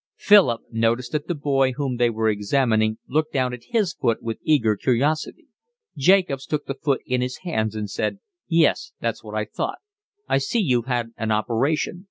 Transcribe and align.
Philip 0.17 0.61
noticed 0.71 1.11
that 1.11 1.27
the 1.27 1.35
boy 1.35 1.73
whom 1.73 1.97
they 1.97 2.09
were 2.09 2.27
examining 2.27 2.97
looked 3.07 3.33
down 3.33 3.53
at 3.53 3.65
his 3.65 3.93
foot 3.93 4.19
with 4.23 4.39
eager 4.41 4.75
curiosity. 4.75 5.45
Jacobs 5.95 6.47
took 6.47 6.65
the 6.65 6.73
foot 6.73 7.01
in 7.05 7.21
his 7.21 7.37
hands 7.43 7.75
and 7.75 7.87
said: 7.87 8.17
"Yes, 8.47 8.93
that's 8.99 9.23
what 9.23 9.35
I 9.35 9.45
thought. 9.45 9.77
I 10.27 10.39
see 10.39 10.57
you've 10.59 10.87
had 10.87 11.11
an 11.17 11.31
operation. 11.31 11.99